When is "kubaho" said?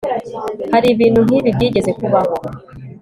1.99-2.35